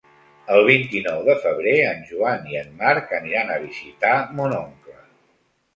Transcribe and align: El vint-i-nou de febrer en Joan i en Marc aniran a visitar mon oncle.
El 0.53 0.63
vint-i-nou 0.69 1.21
de 1.27 1.35
febrer 1.43 1.75
en 1.89 2.01
Joan 2.13 2.49
i 2.55 2.59
en 2.63 2.75
Marc 2.81 3.15
aniran 3.21 3.53
a 3.53 3.61
visitar 3.69 4.17
mon 4.41 4.59
oncle. 4.67 5.01